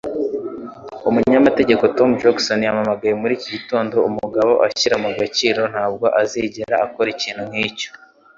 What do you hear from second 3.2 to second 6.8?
muri iki gitondo. Umugabo ushyira mu gaciro ntabwo azigera